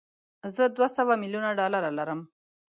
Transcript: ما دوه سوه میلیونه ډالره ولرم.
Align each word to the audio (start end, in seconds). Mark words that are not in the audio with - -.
ما 0.55 0.65
دوه 0.75 0.87
سوه 0.97 1.13
میلیونه 1.23 1.49
ډالره 1.59 1.89
ولرم. 1.91 2.19